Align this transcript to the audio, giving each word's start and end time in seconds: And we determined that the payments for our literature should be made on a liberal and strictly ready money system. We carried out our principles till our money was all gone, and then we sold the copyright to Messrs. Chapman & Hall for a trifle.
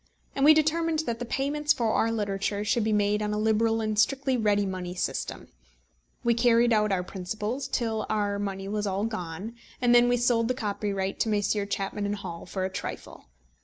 And 0.35 0.43
we 0.43 0.55
determined 0.55 1.03
that 1.05 1.19
the 1.19 1.25
payments 1.25 1.73
for 1.73 1.91
our 1.93 2.11
literature 2.11 2.65
should 2.65 2.83
be 2.83 2.91
made 2.91 3.21
on 3.21 3.35
a 3.35 3.37
liberal 3.37 3.81
and 3.81 3.99
strictly 3.99 4.35
ready 4.35 4.65
money 4.65 4.95
system. 4.95 5.47
We 6.23 6.33
carried 6.33 6.73
out 6.73 6.91
our 6.91 7.03
principles 7.03 7.67
till 7.67 8.07
our 8.09 8.39
money 8.39 8.67
was 8.67 8.87
all 8.87 9.03
gone, 9.05 9.53
and 9.79 9.93
then 9.93 10.09
we 10.09 10.17
sold 10.17 10.47
the 10.47 10.55
copyright 10.55 11.19
to 11.19 11.29
Messrs. 11.29 11.67
Chapman 11.69 12.11
& 12.13 12.13
Hall 12.13 12.47
for 12.47 12.65
a 12.65 12.69
trifle. 12.71 13.25